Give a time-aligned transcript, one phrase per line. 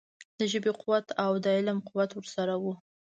[0.39, 2.73] د ژبې قوت او د علم قوت ورسره وو.